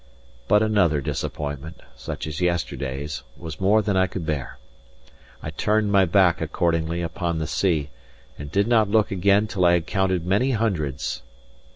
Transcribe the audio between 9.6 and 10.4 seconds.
I had counted